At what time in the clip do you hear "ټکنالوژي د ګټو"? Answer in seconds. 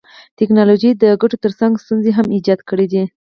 0.37-1.37